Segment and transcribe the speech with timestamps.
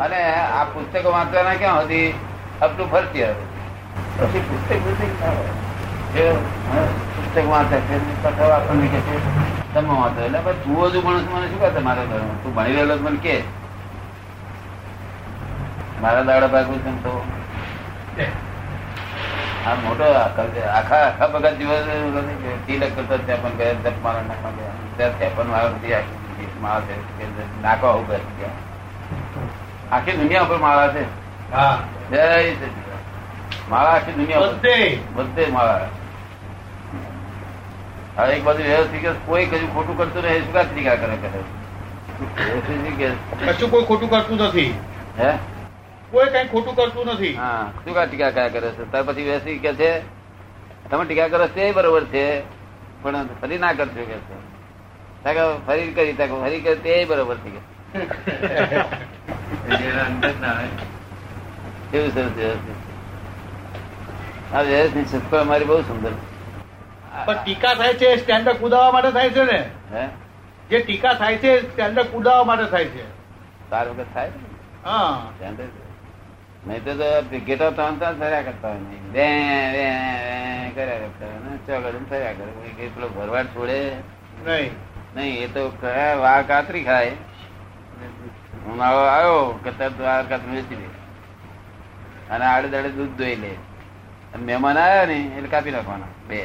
[0.00, 0.18] અને
[0.58, 2.08] આ પુસ્તકો વાંચવાના ક્યાં હતી
[2.62, 3.34] અપ ટુ ફર્સ્ટ યર
[4.18, 4.70] પછી પુસ્તક
[7.14, 7.96] પુસ્તક વાંચે છે
[8.42, 9.16] આપણને કે છે
[9.74, 10.20] તમે વાંચો.
[10.26, 13.36] એટલે ભાઈ તું હજુ ભણું મને શું કહે તમારે ઘર તું ભણી રહેલો મને કે.
[16.00, 17.12] મારા દાડા ભાગવું છે ને તો
[19.66, 21.86] આ મોટો આખા આખા ભગત દિવસ
[22.66, 24.74] તિલક કરતા ત્યાં પણ ગયા જપ મારા નાખવા ગયા.
[24.98, 26.21] ત્યાં પણ વાર સુધી આખી
[26.62, 28.58] માળા છે કે નાખવા ઊભા છે ત્યાં.
[29.92, 31.02] આખી દુનિયા ઉપર માળા છે.
[32.10, 32.24] જય
[33.70, 34.52] માળા આખી દુનિયા
[35.16, 35.46] બધે.
[35.48, 35.88] માળા.
[38.16, 41.40] હવે એક બાજુ વ્યવસ્થિત કોઈ કશું ખોટું કરતું નહીં શું કા ટીકા કરે કરે?
[43.48, 44.70] કશું કોઈ ખોટું કરતું નથી.
[45.18, 45.30] હે?
[46.10, 47.34] કોઈ કઈ ખોટું કરતું નથી.
[47.34, 48.84] હા શું કા ટીકા કયા કરે છે?
[48.90, 49.90] ત્યાર પછી વ્યવસ્થિત કે છે
[50.90, 52.24] તમે ટીકા કરો છે તે બરોબર છે
[53.02, 54.36] પણ ફરી ના કરશો કે છે.
[55.66, 57.60] ફરી કરી ત્યાં ફરી કરી તે બરોબર થઈ ગયો.
[61.90, 62.30] કેવું સરસ
[65.36, 66.10] અમારી બહુ સુંદર.
[67.26, 69.70] પણ ટીકા થાય છે સ્ટેન્ડર્ડ કુદાવવા માટે થાય છે ને?
[70.70, 73.04] જે ટીકા થાય છે સ્ટેન્ડર્ડ કુદાવવા માટે થાય છે.
[73.70, 74.30] ચાર વખત થાય
[74.84, 75.22] હા.
[76.66, 79.26] નહીં તો તો ગેટો ત્રણ ત્રણ ફર્યા કરતા હોય નહીં બે
[79.74, 79.84] બે
[80.74, 82.72] કર્યા કરતા હોય ચોગડું ફર્યા કરે.
[82.76, 83.92] કોઈ પેલો ભરવાડ છોડે.
[84.46, 84.91] નહીં.
[85.16, 87.10] નહીં એ તો કયા વાર કાતરી ખાય
[88.72, 90.88] ઉનાળો આવ્યો કે તરત વાર કાતરી વેચી દે.
[92.34, 93.50] અને આડે દાડે દૂધ દોઈ લે.
[94.34, 96.42] અને મહેમાન આવ્યા ને એટલે કાપી નાખવાના બે.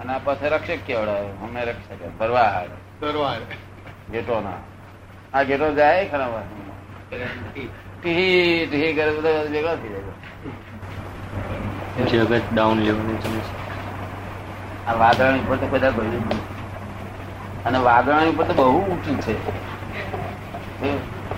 [0.00, 2.64] અને આ પાસે રક્ષક કેવડાવે અમને રક્ષક ભરવા
[3.00, 3.40] દરવાર
[4.12, 6.78] ગેટો ના આ ગેટો જાય ખરા વાસણમાં.
[8.02, 10.00] ટીહી ટીહી કરે બધા ભેગા થઈ જાય.
[12.04, 14.86] જગત ડાઉન લેવલે ચાલે છે.
[14.86, 16.49] આ વાદળાની ઉપર તો બધા ભર્યું.
[17.64, 19.34] અને વાદળાની ઉપર તો બહુ ઊંચું છે.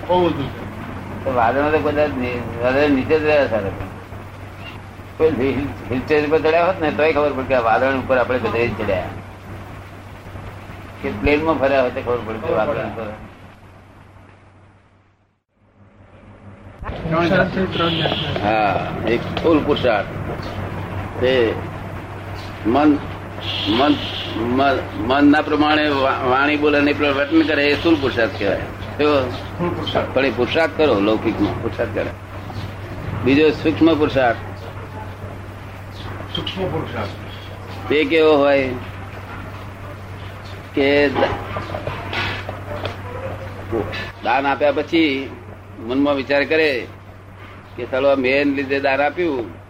[0.01, 0.61] બહુ બધું છે.
[1.23, 2.07] તો વાદળા તો બધા
[2.89, 3.89] નીચે જ રહ્યા સારા
[5.17, 8.39] કોઈ હિલ હિલ સ્ટેશન પર ચડ્યા હોત ને તોય ખબર પડે કે વાદળ ઉપર આપણે
[8.45, 9.09] બધા ચડ્યા.
[10.99, 13.07] કે પ્લેનમાં ફર્યા હોય તો ખબર પડે કે વાદળ ઉપર.
[18.41, 18.73] હા
[19.07, 20.11] એક ફૂલ પુરુષાર્થ.
[21.19, 21.33] તે
[22.67, 22.89] મન
[23.67, 23.95] મન
[24.97, 25.89] મનના પ્રમાણે
[26.29, 28.59] વાણી બોલે ને વર્તન કરે એ સ્થૂલ પુરુષાર્થ કહેવાય.
[30.13, 32.09] પણ એ પુરુષાર્થ કરો લૌકિકમાં પુરુષાર્થ કરે.
[33.23, 34.37] બીજો સૂક્ષ્મ પુરુષાર્થ.
[36.35, 37.09] સૂક્ષ્મ પુરુષાર્થ.
[37.89, 38.69] તે કેવો હોય
[40.75, 41.09] કે
[44.23, 45.29] દાન આપ્યા પછી
[45.79, 46.87] મનમાં વિચાર કરે
[47.77, 49.63] કે ચાલો મેન લીધે દાન આપ્યું.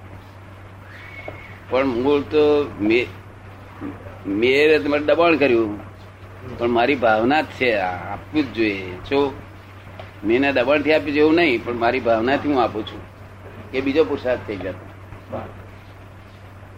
[1.69, 3.22] પણ મૂળ તો મે-
[4.27, 5.71] મેરે તમારે દબાણ કર્યું.
[6.57, 8.91] પણ મારી ભાવના જ છે આપવું જ જોઈએ.
[9.09, 9.19] જો
[10.25, 13.01] મેને દબાણથી આપ્યું છે એવું નહીં પણ મારી ભાવનાથી હું આપું છું
[13.73, 14.85] એ બીજો પુરુષાર્થ થઈ જતો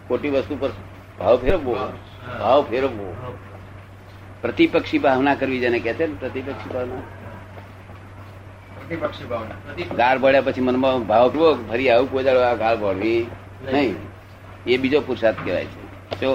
[0.08, 0.70] ખોટી વસ્તુ પર
[1.18, 1.74] ભાવ ફેરવવો
[2.40, 3.08] ભાવ ફેરવવો.
[4.42, 7.02] પ્રતિપક્ષી ભાવના કરવી જેને કે છે ને પ્રતિપક્ષી ભાવના.
[8.76, 9.94] પ્રતિપક્ષી ભાવના.
[9.96, 12.24] ગાળ ભળ્યા પછી મનમાં ભાવ કરવો ફરી આવું કોઈ
[12.58, 13.26] ગાળ ભળવી
[13.72, 13.94] નહીં.
[14.66, 16.20] એ બીજો પુરુષાર્થ કહેવાય છે.
[16.20, 16.30] જો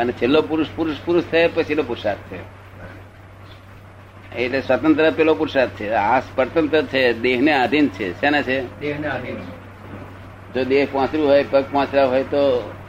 [0.00, 2.46] અને છેલ્લો પુરુષ પુરુષ પુરુષ થયા પછીનો પુરુષાર્થ થયો.
[4.36, 5.92] એટલે સ્વતંત્ર પેલો પુરુષાર્થ છે.
[5.92, 8.12] આ સ્વતંત્ર છે દેહને આધીન છે.
[8.20, 8.58] શેના છે?
[8.80, 9.36] દેહને આધીન
[10.54, 12.42] જો દેહ પાંચરું હોય પગ પાંચરા હોય તો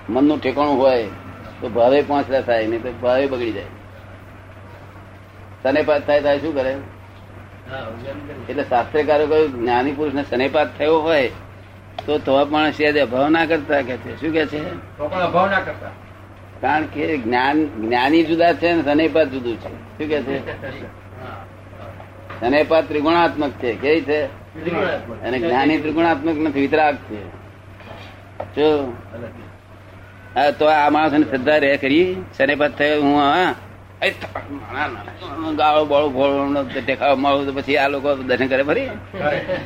[0.10, 1.04] મનનું ઠેકાણું હોય
[1.62, 3.70] તો ભાવે પાંચરા થાય નહીં તો ભાવે બગડી જાય.
[5.64, 6.74] શનેપાત થાય થાય શું કરે?
[8.50, 11.28] એટલે શાસ્ત્રકારો કહ્યું જ્ઞાની પુરુષ ને શનેપાત થયો હોય
[12.06, 14.12] તો તો પણ અભાવ ના કરતા કે છે.
[14.22, 14.62] શું કે છે?
[15.00, 15.92] અભાવ ના કરતા.
[16.62, 19.70] કારણ કે જ્ઞાન જ્ઞાની જુદા છે અને સનેપાત જુદું છે.
[19.70, 20.52] શું કે છે?
[22.40, 23.74] સનેપાત ત્રિગુણાત્મક છે.
[23.74, 24.24] કેવી છે?
[25.22, 27.30] અને જ્ઞાની ત્રિગુણાત્મક નથી વિતરાગ છે.
[28.56, 28.94] જો
[30.60, 33.56] તો આ માણસ શ્રદ્ધા રે કરી સનેપાત થયો હું હા.
[34.04, 38.88] ના, ના, ગાળો બાળો ફોળો દેખાવ માળું તો પછી આ લોકો દર્શન કરે ફરી?
[38.88, 39.58] કરે.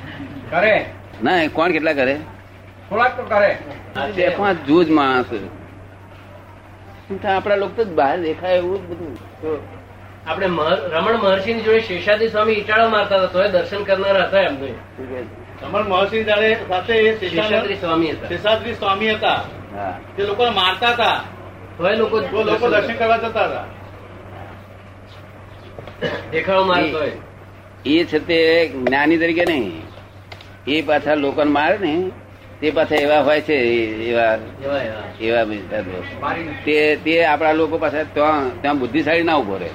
[0.50, 0.86] કરે.
[1.24, 2.15] ના કોણ કેટલા કરે?
[2.89, 3.57] થોડાક તો કરે.
[4.15, 5.25] બે પાંચ જૂજ માણસ.
[7.10, 9.13] આપડા લોકો તો બહાર દેખાય એવું જ બધું.
[10.28, 10.48] આપણે
[10.94, 14.69] રમણ મહર્ષિની જોડે શેષાદી સ્વામી ઈટાળો મારતા હતા તોય દર્શન કરનાર હતા એમને
[15.63, 18.30] રમણ મહર્ષિ જાણે સાથે શેષાદ્રી સ્વામી હતા.
[18.30, 19.40] શેષાદ્રી સ્વામી હતા.
[20.18, 21.18] તે લોકો મારતા હતા.
[21.78, 23.66] તોય લોકો લોકો દર્શન કરવા જતા હતા.
[26.31, 27.12] દેખાડો મારતો હોય
[27.86, 28.38] એ છે તે
[28.68, 29.81] જ્ઞાની તરીકે નહીં.
[30.68, 31.94] એ પાછા લોકોને મારે ને
[32.60, 33.56] તે પાછા એવા હોય છે
[34.12, 34.38] એવા
[35.22, 35.44] એવા
[36.66, 36.75] તે
[37.06, 39.72] તે આપણા લોકો પાસે ત્યાં ત્યાં બુદ્ધિશાળી ના ઊભો રહે.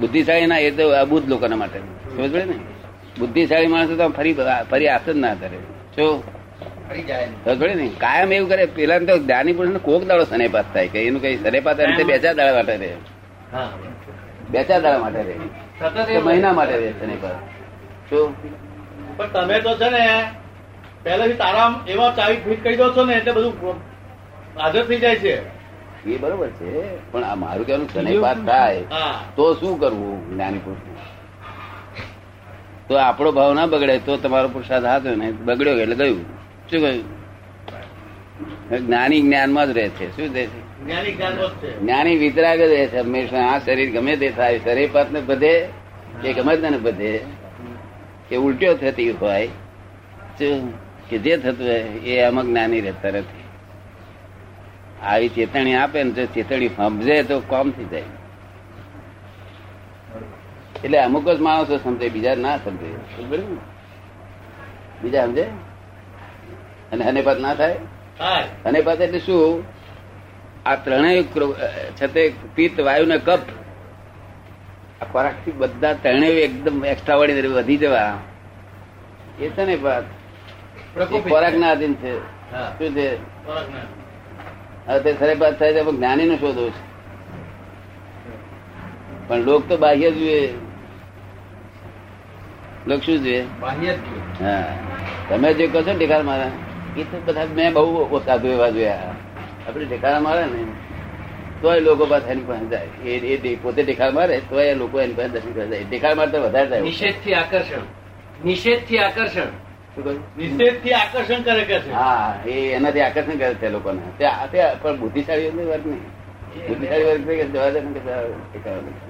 [0.00, 1.78] બુદ્ધિશાળી ના એ તો અબુદ્ધ લોકોના માટે.
[1.78, 2.56] સમજ પડે ને?
[3.18, 4.34] બુદ્ધિશાળી માણસો તો ફરી
[4.70, 5.58] ફરી આસ જ ના કરે
[5.96, 6.06] જો?
[7.44, 7.88] સમજ પડે ને.
[8.00, 8.66] કાયમ એવું કરે.
[8.66, 11.76] પેલા તો જ્ઞાની પુરુષ કોક દાડો સનેપાત થાય કે એનું કઈ સનેપાત
[12.06, 12.92] બે ચાર દાડા માટે રહે.
[14.50, 16.18] બે ચાર દાડા માટે રહે.
[16.18, 17.36] મહિના માટે રહે સનેપાત
[18.10, 18.26] શું
[19.16, 20.02] પણ તમે તો છે ને
[21.04, 23.76] પહેલેથી તારા એવા ચાવી ફિટ કરી દો છો ને એટલે બધું
[24.60, 25.34] હાજર થઈ જાય છે.
[26.06, 26.70] એ બરોબર છે
[27.12, 28.82] પણ આ મારું કહેવાનું સનેપાત થાય
[29.36, 30.82] તો શું કરવું જ્ઞાની પુરુષ
[32.88, 36.24] તો આપણો ભાવ ના બગડે તો તમારો પુરુષાર્થ હાથ ને બગડ્યો એટલે ગયું.
[36.70, 37.04] શું કહ્યું
[38.86, 40.60] જ્ઞાની જ્ઞાનમાં જ રહે છે શું રહે છે?
[41.80, 43.46] જ્ઞાની વિતરાગ જ રહે છે હંમેશા.
[43.52, 45.54] આ શરીર ગમે તે થાય શરીર પાત ને બધે
[46.22, 47.12] કે ગમે તેને બધે
[48.28, 49.48] કે ઉલટ્યો થતી હોય?
[51.12, 51.66] કે જે થતું
[52.04, 53.44] એ એમાં જ્ઞાની રહેતા નથી.
[55.02, 58.02] આવી ચેતવણી આપે ને જો ચેતવણી સમજે તો કોમ થઈ જાય.
[60.84, 62.90] એટલે અમુક જ માણસો સમજે બીજા ના સમજે
[65.02, 65.42] બીજા સમજે?
[66.92, 67.76] અને હનેપાત ના થાય?
[68.18, 68.44] થાય.
[68.64, 69.64] અને પાછા એટલે શું?
[70.66, 71.54] આ ત્રણેય છતે
[71.96, 73.42] છે તે પિત્ત વાયુ ને કપ
[75.00, 78.18] આ ખોરાકથી બધા ત્રણેય એકદમ એક્સ્ટ્રા વાળી વધી જવા.
[79.40, 79.76] એ છે ને
[80.96, 82.18] ખોરાક ના આધીન છે.
[82.78, 83.16] શું છે?
[84.86, 86.92] હવે તે સરેપાત થાય છે જ્ઞાની નો શોધો છે.
[89.28, 90.54] પણ લોક તો બાહ્ય જુએ
[92.86, 93.44] લોક શું જોઈએ?
[93.60, 94.46] બાહ્ય જ જોઈએ.
[94.46, 94.74] હા.
[95.28, 96.50] તમે જે કહો છો ને મારા
[96.96, 99.14] એ તો બધા મેં બહુ સાધુ એવા જોયા.
[99.68, 100.64] આપણે ઠેકાણા મારે ને
[101.62, 102.88] તોય લોકો પાસે એની પાસે જાય.
[103.04, 105.84] એ એ પોતે ઠેકાણ મારે તોય એ લોકો એની પાસે દર્શન કરવા જાય.
[105.84, 107.84] ઠેકાણ મારતા વધારે જાય નિષેધથી આકર્ષણ.
[108.44, 109.71] નિષેધથી આકર્ષણ?
[109.98, 111.92] નિષેધથી આકર્ષણ કરે કે છે?
[111.92, 114.00] હા એ એનાથી આકર્ષણ કરે છે લોકોને.
[114.18, 116.00] તે પણ બુદ્ધિશાળી વર્ગ નહીં.
[116.68, 117.88] બુદ્ધિશાળી વર્ગ કે જવા દે ને.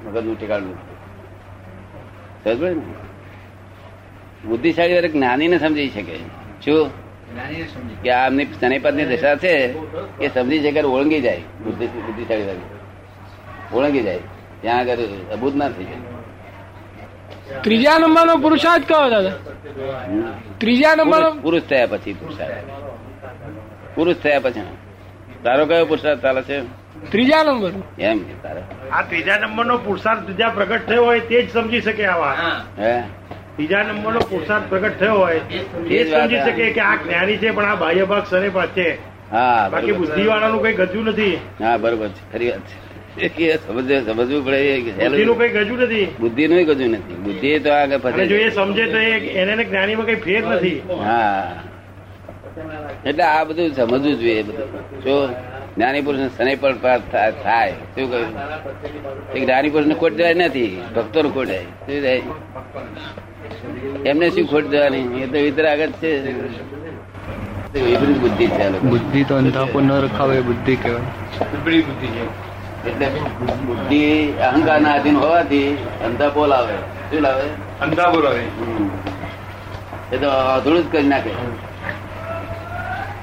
[0.09, 0.75] મગજનું ઠેકાણું.
[2.45, 2.83] સમજ ને?
[4.45, 6.17] બુદ્ધિશાળી વર્ગ જ્ઞાનીને સમજી શકે.
[6.65, 6.91] શું?
[8.03, 9.75] કે આમની શનિપતની દશા છે
[10.19, 11.41] એ સમજી શકે ઓળંગી જાય.
[11.65, 12.59] બુદ્ધિ બુદ્ધિશાળી વર્ગ
[13.75, 14.19] ઓળંગી જાય.
[14.61, 14.97] ત્યાં આગળ
[15.33, 16.12] અબૂત ના થઈ જાય.
[17.61, 19.31] ત્રીજા નંબરનો પુરુષાર્થ કયો દાદા?
[20.59, 22.55] ત્રીજા નંબરનો પુરુષ- પુરુષ થયા પછી પુરુષાર્થ.
[23.95, 24.61] પુરુષ થયા પછી.
[25.45, 26.63] તારો કયો પુરુષાર્થ ચાલે છે?
[27.11, 27.71] ત્રીજા નંબર.
[27.99, 28.63] એમ તારે.
[28.93, 32.65] આ ત્રીજા નંબરનો પુરુષાર્થ બીજા પ્રગટ થયો હોય તે જ સમજી શકે આવા હા.
[32.79, 33.01] હે?
[33.57, 36.73] ત્રીજા નંબરનો પુરુષાર્થ પ્રગટ થયો હોય તે જ સમજી શકે.
[36.73, 38.91] કે આ જ્ઞાની છે પણ આ બાહ્ય ભાગ સનેપાત છે
[39.31, 39.93] હા બાકી.
[39.93, 41.35] બુદ્ધિ વાળાનું કઈ ગજુ નથી.
[41.35, 42.33] હા બરોબર છે.
[42.33, 42.92] ખરી વાત છે.
[42.92, 45.39] એ સમજવું પડે એ બુદ્ધિનું સહેલું.
[45.39, 46.07] કઈ ગજુ નથી?
[46.21, 47.15] બુદ્ધિ નું કજું નથી.
[47.15, 50.79] બુદ્ધિ તો આગળ ફસે જો એ સમજે તો એને જ્ઞાનીમાં કઈ ફેર નથી.
[51.05, 51.43] હા.
[53.07, 54.69] એટલે આ બધું સમજવું જોઈએ બધું.
[55.05, 55.15] જો
[55.77, 56.75] જ્ઞાની પુરુષ શનિ પણ
[57.13, 58.31] થાય શું કહ્યું?
[59.35, 61.65] એ જ્ઞાની પુરુષ ને ખોટ જાય નથી ભક્તો ને ખોટ જાય.
[61.87, 62.23] શું જાય
[64.11, 65.23] એમને શું ખોટ જવાની?
[65.23, 66.11] એ તો વિતરાગત છે.
[67.75, 71.07] વિપરીત બુદ્ધિ છે બુદ્ધિ તો અંધાપો ન રખાવે એ બુદ્ધિ કહેવાય
[72.85, 73.07] એટલે
[73.61, 74.01] બુદ્ધિ
[74.47, 75.69] અહંકાર ના આધીન હોવાથી
[76.03, 76.77] અંધા બોલાવે.
[77.05, 77.47] શું લાવે?
[77.81, 78.45] અંધા બોલાવે.
[80.11, 81.33] એ તો અધૂરું જ કરી નાખે.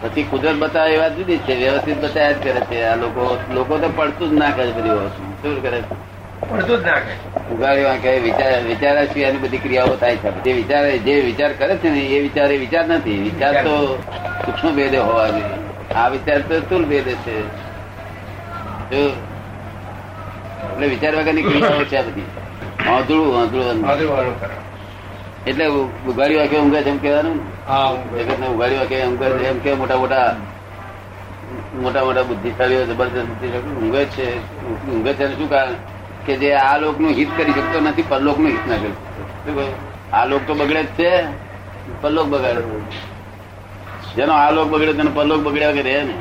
[0.02, 2.78] પછી કુદરત બતાવે એ વાત જુદી છે વ્યવસ્થિત બતાવ્યા જ કરે છે.
[2.84, 5.22] આ લોકો લોકો તો પડતું જ ના કરે બધી વસ્તુ.
[5.40, 5.80] શું કરે
[6.50, 7.14] પડતું જ નાખે.
[7.50, 10.34] ઉગાડી વાંકે વિચાર વિચારા સિવાયની બધી ક્રિયાઓ થાય છે.
[10.44, 13.20] જે વિચાર જે વિચાર કરે છે ને એ વિચાર એ વિચાર નથી.
[13.28, 13.74] વિચાર તો
[14.46, 15.58] સૂક્ષ્મ ભેદે હોવા જોઈએ.
[15.94, 17.36] આ વિચાર તો તુલ ભેદે છે.
[18.92, 19.02] જો
[20.80, 22.28] એટલે વિચાર વગરની ક્રિયાઓ છે બધી.
[22.88, 23.86] વાંધળું વાંધળું
[25.48, 25.66] એટલે
[26.08, 27.36] ઉઘાડી વાંકે ઊંઘે છે એમ કહેવાનું?
[28.40, 28.48] ને?
[28.48, 30.36] ઉઘાડી વાંકે ઊંઘે એમ કે મોટા મોટા
[31.76, 34.26] મોટા મોટા બુદ્ધિશાળીઓ જબરદસ્ત બુદ્ધિશાળી ઊંઘે છે
[34.92, 35.76] ઊંઘે છે શું કારણ?
[36.26, 39.76] કે જે આ લોકનું હિત કરી શકતો નથી પરલોકનું હિત ના કરી શકતો.
[40.14, 41.12] આ લોક તો બગડે જ છે.
[42.02, 42.62] પરલોક બગાડે.
[44.16, 46.16] જેનો આ લોક બગડે તેનો પરલોક બગડ્યા વગર રહે ને.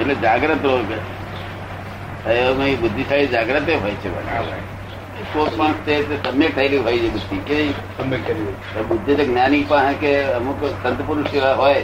[0.00, 0.76] એટલે જાગ્રત રહો
[2.30, 4.24] એમાં બુદ્ધિશાળી જાગ્રત હોય છે પણ.
[5.32, 5.48] કોક
[5.86, 8.32] છે તે સમ્યક થયેલી હોય છે બુદ્ધિ કે
[8.82, 11.82] બુદ્ધિ તો જ્ઞાની પાસે કે અમુક સંત પુરુષ એવા હોય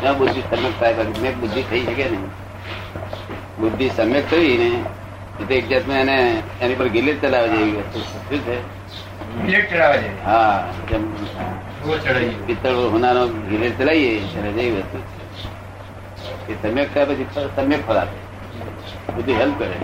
[0.00, 2.26] ત્યાં બુદ્ધિ સમ્યક થાય મેં બુદ્ધિ થઈ શકે નહીં.
[3.58, 4.84] બુદ્ધિ સમ્યક થઈ ને
[5.42, 8.56] એટલે એક જાતમાં એને એની પર ગિલેજ ચલાવે છે એવી વસ્તુ શું છે?
[10.24, 11.14] હા જેમ
[12.46, 16.52] પિત્તળ હોનારો ગિલેજ ચલાવીએ જેવી વસ્તુ છે.
[16.52, 17.26] એ સમ્યક થાય પછી
[17.56, 18.27] સમ્યક ફળ આપે.
[19.16, 19.76] બુદ્ધિ હેલ્પ કરે.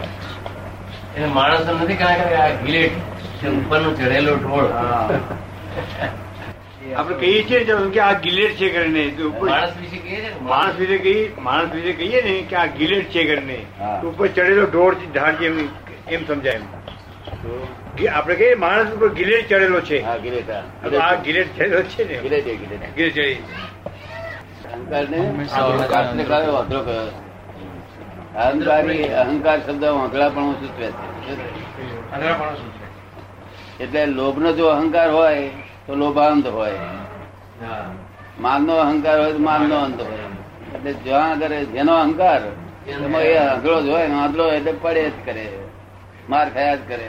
[1.14, 2.95] એટલે માણસો નથી કારણ કે આ ગિલેટ
[3.40, 4.69] છે ઉપરનું ચઢેલું ઢોળ.
[6.95, 10.35] આપણે કહીએ છીએ ને કે આ ગિલેટ છે કરીને ઉપર માણસ વિશે કહીએ છે ને,
[10.50, 13.59] માણસ વિશે કહીએ માણસ વિશે કહીએ ને કે આ ગિલેટ છે કરીને
[14.11, 15.47] ઉપર ચડેલો ઢોળ ઢાળ છે
[16.14, 16.64] એમ સમજાય એમ.
[18.12, 19.99] આપણે કહીએ માણસ ઉપર ગિલેટ ચડેલો છે.
[20.04, 20.16] આ
[21.26, 22.16] ગિલેટ ચડેલો છે ને.
[22.25, 22.47] ગિલેટ
[22.97, 23.37] ગિલેટ ચડી
[24.75, 25.04] અહંકાર
[26.14, 27.07] ને વાંધો કયો
[28.43, 29.85] અહંકારી અહંકાર શબ્દ
[30.35, 31.35] પણ સૂચવે છે.
[33.81, 35.49] એટલે લોભનો જો અહંકાર હોય
[35.87, 36.79] તો લોભાંત હોય.
[38.41, 40.29] માનનો અહંકાર હોય તો માનનો અંત હોય.
[40.75, 42.41] એટલે જ્યાં આગળ જેનો અહંકાર
[42.88, 45.47] એમાં એ આંધળો જ હોય ને આંધળો એટલે પડે જ કરે.
[46.31, 47.07] માર ખાયા જ કરે.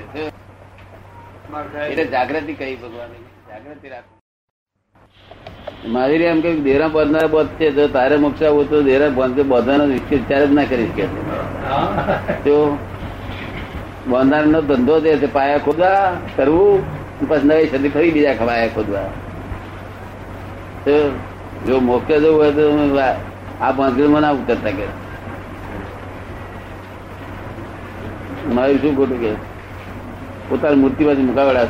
[1.90, 3.12] એટલે જાગૃતિ કહી ભગવાન
[3.50, 4.15] જાગૃતિ રાખ.
[5.94, 9.86] મારી એમ કે દેરા બાંધનાર બોધ છે તો તારે મોક્ષ આવું તો દેરા બાંધે બાંધવાનો
[9.86, 11.06] વિચાર જ ના કરીશ કે
[12.46, 12.56] તો
[14.08, 16.00] બાંધનાર નો ધંધો તે છે પાયા ખોદવા
[16.36, 16.82] કરવું
[17.30, 19.08] પછી નવી સદી ફરી બીજા ખવાયા ખોદવા.
[20.86, 20.96] તો
[21.68, 22.64] જો મોક્ષ જવું હોય તો
[23.62, 24.86] આ બાંધગીરમાં આવું ઉતરતા કે.
[28.56, 29.32] મારું શું ખોટું કે?
[30.50, 31.68] પોતાની મૂર્તિ બાજુ મુકાવડા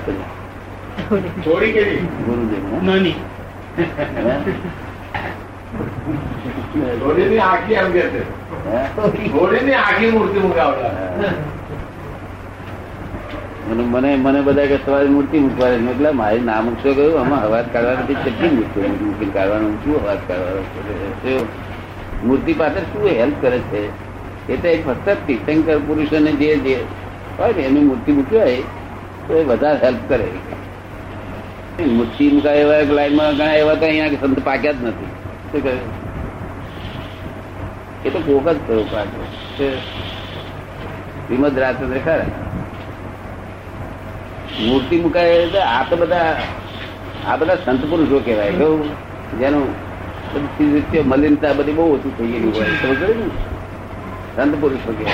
[2.26, 3.16] ગુરુદેવ નાની.
[7.00, 8.22] ઘોડીની આખી એમ કે છે.
[9.30, 11.34] ઘોડીની આખી મૂર્તિ મુકાવડા.
[13.70, 15.78] મને મને બધા કે તમારી મૂર્તિ મૂકવાની.
[15.78, 17.20] મેં એટલે મારી ના મૂકશો કહ્યું?
[17.20, 18.18] આમાં અવાજ કાઢવા નથી.
[18.24, 19.74] કેટલી મૂર્તિ મૂકી કાઢવાનું?
[19.84, 21.48] શું અવાજ કાઢવાનો?
[22.24, 23.82] મૂર્તિ પાસે શું હેલ્પ કરે છે?
[24.50, 26.76] એ તો ફક્ત તીર્થંકર પુરુષોને જે જે
[27.40, 28.58] હોય ને એની મૂર્તિ મૂકી હોય
[29.28, 30.28] તો એ વધારે હેલ્પ કરે.
[31.84, 35.06] મૂર્તિ મુકાય એવા લાઈનમાં ઘણા એવા તો અહીંયા સંત પાક્યા જ નથી.
[35.52, 35.72] શું કહે?
[38.06, 39.24] એ તો કોક જ થયો પાક્યો.
[39.58, 42.26] શ્રીમદ રાજચંદ્ર ખરા.
[44.68, 46.38] મૂર્તિ મુકાય એટલે આ તો બધા
[47.28, 48.52] આ બધા સંત પુરુષો કહેવાય.
[48.52, 48.90] કેવું?
[49.40, 49.68] જેનું
[50.34, 52.54] બધી મલિનતા બધી બહુ ઓછી થઈ ગયેલી હોય.
[52.54, 53.30] સમજ ને?
[54.36, 55.14] સંત પુરુષો કહેવાય.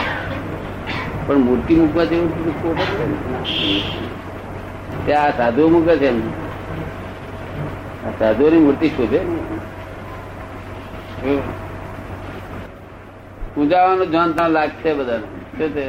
[1.27, 2.75] પણ મૂર્તિ મૂકવા જેવું.
[5.06, 6.50] ત્યાં સાધુ મૂકે છે એમ.
[8.20, 9.36] સાધુની મૂર્તિ શોધે ને
[11.25, 11.43] એવું.
[13.53, 15.86] પૂજાવાનું જાણતા લાગશે બધાને શું છે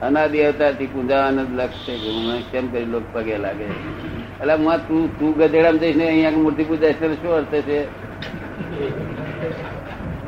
[0.00, 4.80] અનાદિ અવતારથી પૂજાવાનું જ લક્ષ છે કે હું કેમ કરી લોકો પગે લાગે એટલે માં
[4.88, 7.78] તું તું ગધેડામાં જઈશ ને અહીંયા મૂર્તિ પૂજા એટલે શું અર્થ છે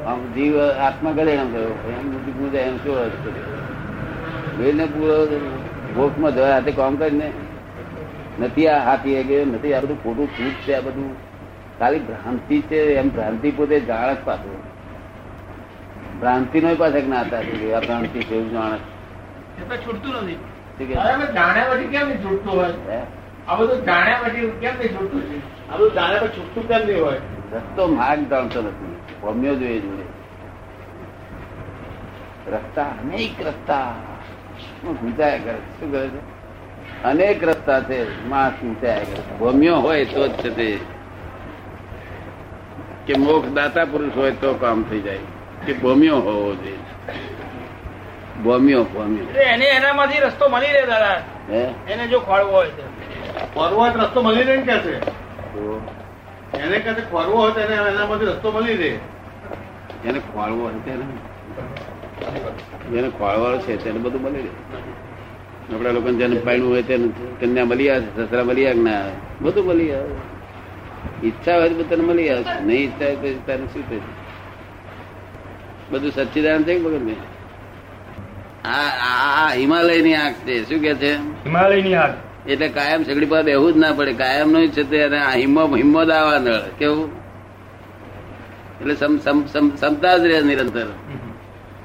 [0.07, 3.31] આમ જીવ આત્મા ગધેડામાં ગયો એમ મૂર્તિ પૂજા એમ શું અર્થ છે
[4.59, 5.19] વેલને પૂરો
[5.95, 7.29] ભોગમાં જવા હાથે કામ કરીને
[8.41, 11.17] નથી આ હાથી કે નથી આ બધું ખોટું છૂટ છે આ બધું.
[11.79, 14.63] ખાલી ભ્રાંતિ છે એમ ભ્રાંતિ પોતે જાણ જ પાછું.
[16.21, 18.77] ભ્રાંતિ નો પાસે જ્ઞાતા છે આ ભ્રાંતિ છે એવું જાણ.
[19.77, 20.35] છૂટતું નથી.
[20.35, 20.95] શું કે?
[20.95, 22.73] હવે જાણ્યા પછી કેમ છૂટતું હોય?
[23.49, 25.23] આ બધું જાણ્યા પછી કેમ નહીં છૂટતું?
[25.23, 27.21] છે આ બધું જાણ્યા પછી છૂટતું કેમ નહીં હોય?
[27.53, 28.97] રસ્તો માર્ગ જાણતો નથી.
[29.23, 30.05] ગમ્યો જોઈએ જોઈએ
[32.49, 33.95] રસ્તા અનેક રસ્તા.
[35.45, 35.55] કરે?
[35.55, 36.36] શું કરે છે?
[37.05, 38.29] અનેક રસ્તા છે.
[38.29, 40.79] માણસ ગુંચાયા હોય તો જ છે તે.
[43.07, 45.19] કે મોક્ષ દાતા પુરુષ હોય તો કામ થઈ જાય.
[45.67, 46.79] કે ભમ્યો હોવો જોઈએ.
[48.45, 51.23] ભમ્યો ભમ્યો એને એનામાંથી રસ્તો મળી રહે દાદા.
[51.89, 52.69] એને જો ખોળવો હોય
[53.55, 55.01] હોય રસ્તો મળી રહે ને કે છે.
[55.01, 55.89] તો?
[56.63, 58.99] એને કહે ખોરવો હોય તો એને એનામાંથી રસ્તો મળી રહે.
[60.05, 61.05] એને ખોળવો હોય તેને
[62.93, 64.49] જેને ખોળવાનો છે તેને બધું મળી રહે.
[65.75, 67.09] આપડા લોકો જેને પાણું હોય તેને
[67.41, 69.13] કન્યા મળી આવે સસરા મળી આવે ના આવે?
[69.41, 71.27] બધું મળી આવે.
[71.27, 72.45] ઈચ્છા હોય તો તને મળી આવે.
[72.65, 74.01] નહીં ઈચ્છા હોય તો તારે શું થશે?
[75.91, 77.17] બધું સચ્ચિદાન છે ભગત
[78.65, 78.89] આ
[79.47, 80.69] આ હિમાલયની આંખ છે.
[80.69, 81.17] શું કે છે?
[81.17, 82.49] હિમાલયની આંખ.
[82.49, 84.13] એટલે કાયમ સગડી પાસે બેહવું જ ના પડે.
[84.13, 87.11] કાયમનું છે તે આ હિમ્મત હિમ્મત આવવા નળ કેવું?
[88.81, 90.87] એટલે સમ- સમ- સમ- સમતા જ રહે નિરંતર.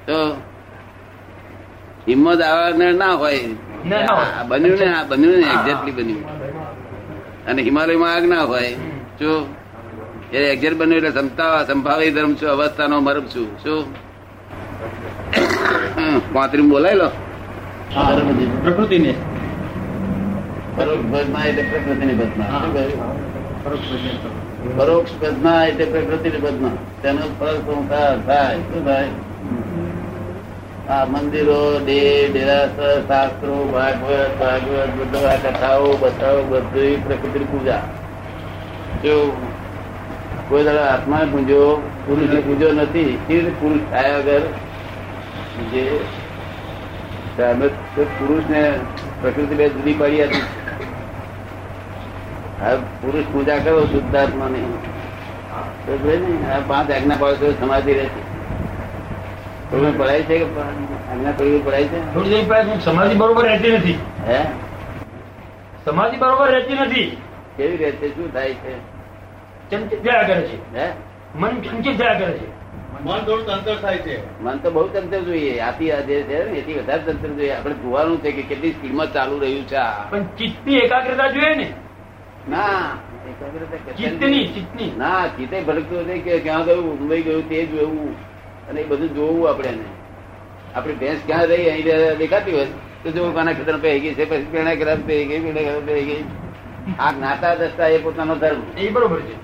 [0.05, 0.41] તો
[2.07, 3.39] હિંમત આવવા નળ ના હોય.
[4.47, 6.21] બન્યું ને આ બન્યું ને એક્ઝેક્ટલી બન્યું.
[7.45, 8.73] અને હિમાલયમાં આગ ના હોય
[9.19, 9.47] જો
[10.33, 13.57] એ એક્ઝેક્ટ બન્યું એટલે સંતા સંભાવી ધર્મ છું અવસ્થાનો મરમ છું.
[13.57, 13.85] શું?
[16.33, 17.07] પાંત્રી બોલાય લો
[18.63, 19.13] પ્રકૃતિને.
[24.77, 26.69] પરોક્ષ ભજના એટલે પ્રકૃતિની ભજના.
[27.01, 28.55] તેનો ફળ થાય.
[28.55, 29.07] શું થાય?
[30.91, 37.83] આ મંદિરો ડે ડેરાસર શાસ્ત્રો ભાગવત ભાગવત બધા કથાઓ બતાવો બધી પ્રકૃતિ પૂજા.
[39.03, 39.13] જો
[40.49, 41.59] કોઈ દાડો આત્મા પૂજો
[42.05, 44.43] પુરુષ પૂજો નથી સ્થિર પુરુષ થયા વગર
[45.71, 45.83] જે
[47.37, 47.69] સામે
[48.17, 48.63] પુરુષ ને
[49.21, 50.45] પ્રકૃતિ બે જુદી પડી હતી
[52.59, 54.67] હવે પુરુષ પૂજા કરો શુદ્ધાત્મા ની
[55.85, 58.30] તો ને આ પાંચ આજ્ઞા પાડો સમાધિ રહેશે.
[59.71, 62.13] થોડું પડાય છે કે એમના થોડી પડાય છે?
[62.13, 63.99] થોડી જઈ પાસે સમાધિ બરોબર રહેતી નથી.
[64.27, 64.39] હે?
[65.85, 67.17] સમાધિ બરોબર રહેતી નથી.
[67.57, 68.79] કેવી રીતે શું થાય છે?
[69.69, 70.77] ચંચિત થયા કરે છે.
[70.77, 70.91] હે?
[71.35, 72.51] મન ચંચિત થયા કરે છે.
[73.03, 74.43] મન થોડું તંત્ર થાય છે.
[74.43, 75.59] મન તો બહુ તંત્ર જોઈએ.
[75.59, 77.51] આથી આ જે છે ને એથી વધારે તંત્ર જોઈએ.
[77.51, 80.09] આપણે જોવાનું છે કે કેટલી સ્પીડમાં ચાલુ રહ્યું છે આ.
[80.09, 81.73] પણ ચિત્તની એકાગ્રતા જોઈએ ને.
[82.49, 82.63] ના
[83.27, 84.91] એકાગ્રતા ચિત્તની ચિત્તની.
[84.97, 86.99] ના ચિત્તે ભડકતું નથી કે ક્યાં ગયું?
[86.99, 88.30] મુંબઈ ગયું તે જોવું
[88.71, 89.83] અને એ બધું જોવું આપણે એને.
[90.75, 92.65] આપણી ભેંસ ક્યાં રહી અહીં દેખાતી હોય?
[93.03, 96.03] તો જોવું કાના ખેતર પે ગઈ છે પછી પેણા ખેતર પે ગઈ પેણા ખેતર પે
[96.03, 96.25] ગઈ.
[96.99, 98.61] આ જ્ઞાતા દસતા એ પોતાનો ધર્મ.
[98.77, 99.35] એ બરોબર છે.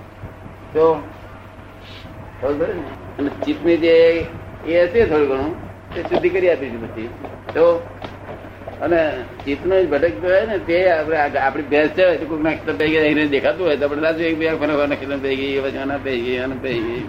[0.74, 1.02] તો
[2.42, 2.82] બરોબર ને?
[3.18, 3.94] અને ચિત્તની જે
[4.66, 5.54] એ હશે થોડું ઘણું
[5.94, 7.08] તે શુદ્ધિ કરી આપીશું પછી
[7.54, 7.82] તો
[8.80, 9.00] અને
[9.44, 13.26] ચિત્તનો જ ભટકતો હોય ને તે આપણે આપણી ભેંસ છે કોઈક ના ખેતર પૈકી એને
[13.26, 16.38] દેખાતું હોય તો આપણે ના એક બે ફરવા નક્ષત્ર પૈ ગઈ પછી આના પૈ ગઈ
[16.38, 17.02] આના પૈ ગઈ.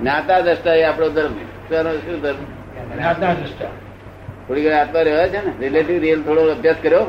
[0.00, 1.34] જ્ઞાતા દ્રષ્ટા એ આપણો ધર્મ
[1.98, 2.44] શું ધર્મ?
[2.94, 3.68] જ્ઞાતા દ્રષ્ટા
[4.48, 5.52] થોડી ઘણી આત્મા રહેવા છે ને?
[5.60, 7.04] રિલેટિવ રિયલ થોડો અભ્યાસ કર્યો?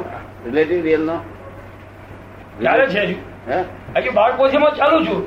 [0.45, 1.17] રિલેટિવ રિયલ નો?
[2.63, 3.15] ચાલે છે હજુ.
[3.47, 5.21] બાર બાળકોથીમાં ચાલુ છું.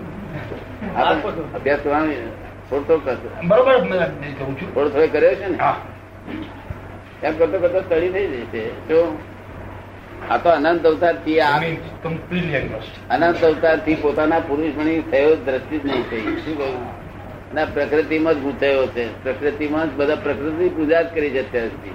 [1.54, 2.12] અભ્યાસ કરવાનો
[2.70, 3.78] થોડો થોડો કરતો બરોબર
[4.74, 5.58] થોડો થોડો કર્યો છે ને?
[7.22, 8.62] એમ કરતો કરતો તળી થઈ જશે.
[8.88, 9.18] જો
[10.30, 11.40] આ તો અનંત અવતારથી
[13.10, 16.20] અનંત અવતારથી પોતાના પુરુષ ભણી થયો દ્રષ્ટિ જ નહીં થઈ.
[16.20, 16.99] શું કહ્યું?
[17.54, 19.22] ના પ્રકૃતિમાં જ ગૂંથાયો છે.
[19.24, 21.90] પ્રકૃતિમાં જ બધા પ્રકૃતિ પૂજા જ કરી છે અત્યાર સુધી.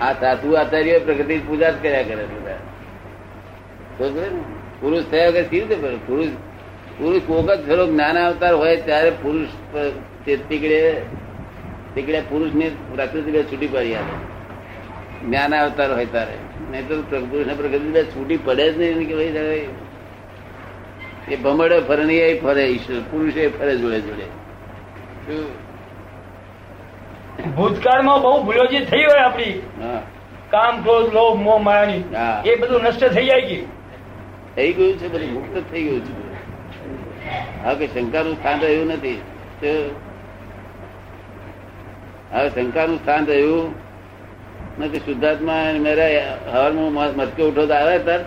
[0.00, 2.56] આ સાધુ આચાર્ય પ્રકૃતિ પૂજા જ કર્યા કરે બધા?
[4.80, 6.26] પુરુષ થયા વગર સી રીતે પુરુષ
[6.98, 7.22] પુરુષ
[7.58, 9.48] જ ખરો જ્ઞાન અવતાર હોય ત્યારે પુરુષ
[10.24, 11.00] તીકડે
[11.94, 15.26] તીકડે પુરુષની પ્રકૃતિ બે છૂટી પડી આવે.
[15.26, 16.36] જ્ઞાન અવતાર હોય ત્યારે.
[16.70, 19.08] નહીં તો પુરુષ પ્રકૃતિ બે છૂટી પડે જ નહીં.
[19.08, 19.68] કે ભાઈ
[21.28, 23.00] એ ભમડે ફરણી ફરે, ઈશ્વર.
[23.10, 24.43] પુરુષ ફરે જોડે જોડે?
[27.56, 29.62] ભૂતકાળમાં બહુ ભૂલો જે થઈ હોય આપણી.
[29.82, 30.02] હા.
[30.50, 32.42] કામ ક્રોધ લોભ મોહ માયાની હા.
[32.46, 33.64] એ બધું નષ્ટ થઈ જાય કે
[34.56, 36.34] થઈ ગયું છે બધું મુક્ત જ થઈ ગયું છે.
[37.64, 39.22] હવે કે શંકાનું સ્થાન રહ્યું નથી.
[39.60, 40.00] તો
[42.32, 43.74] હવે શંકાનું સ્થાન રહ્યું
[44.78, 44.98] નથી.
[44.98, 48.20] શુદ્ધાત્મા મેરે હવારમાં મતકે ઉઠો તો આવે તર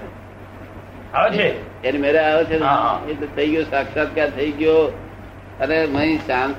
[1.13, 1.83] આવે છે.
[1.83, 2.59] એની મેરે આવે છે.
[2.59, 2.65] ને?
[2.65, 3.01] હા, હા.
[3.09, 5.06] એ તો થઈ ગયો સાક્ષાત્કાર થઈ ગયો.
[5.65, 6.55] મહી શાંત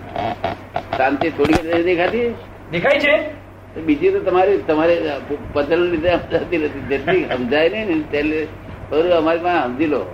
[0.96, 2.34] શાંતિ થોડી દેખાતી
[2.72, 3.30] દેખાય છે?
[3.80, 5.10] બીજી તો તમારી તમારે
[5.52, 6.80] પતલ લીધે સમજાતી નથી.
[6.80, 10.04] જેટલી સમજાય નહીં ને અમારી પાસે સમજી લો.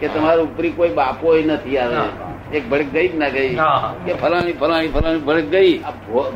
[0.00, 2.56] કે તમારું ઉપરી કોઈ બાપો નથી આવે.
[2.56, 3.56] એક ભડક ગઈ જ ના ગઈ.
[4.06, 5.78] કે ફલાણી ફલાણી ફલાણી ભડક ગઈ.
[5.78, 5.90] આ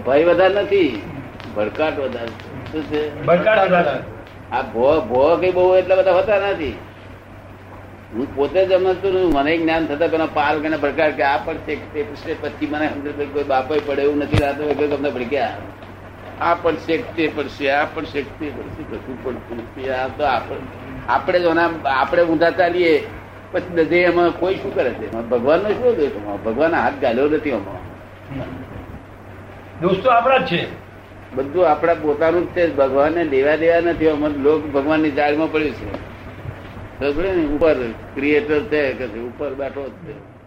[0.06, 1.02] ભય વધારે નથી.
[1.56, 2.28] ભડકાટ વધારે.
[2.72, 3.24] શું છે?
[3.24, 3.98] ભડકાટ વધારે.
[4.52, 6.78] આ ભો ભો કઈ બહુ એટલા બધા હોતા નથી.
[8.14, 9.36] હું પોતે જ સમજતું નથી.
[9.36, 13.44] મને જ્ઞાન થતા પેલા પાલ કે પ્રકાર કે આ પણ તે પૂછે મને સમજ કોઈ
[13.44, 15.56] બાપો પડે એવું નથી રાતો વગર તમને ભડક્યા.
[16.40, 20.24] આ પણ શેખ તે પડશે આ પણ શેખ તે પડશે કશું પડતું નથી આ તો
[20.24, 20.58] આપણે
[21.08, 21.44] આપણે જ
[21.84, 23.06] આપણે ઊંધા ચાલીએ.
[23.52, 25.12] પછી દધે એમાં કોઈ શું કરે છે?
[25.12, 26.44] ભગવાન ભગવાનનો શું દોષ?
[26.44, 27.80] ભગવાન હાથ ગાલ્યો નથી એમાં.
[29.80, 30.66] દોસ્તો આપણા જ છે.
[31.34, 32.74] બધું આપણા પોતાનું જ છે.
[32.74, 34.08] ભગવાનને લેવા દેવા નથી.
[34.08, 35.92] અમારે લોક ભગવાનની જાળમાં પડ્યું છે.
[35.92, 36.07] ને?
[37.00, 37.76] ઉપર
[38.14, 40.37] ક્રિએટર છે કે ઉપર બેઠો જ છે.